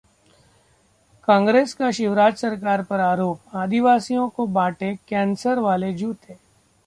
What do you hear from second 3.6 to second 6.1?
आदिवासियों को बांटे कैंसर वाले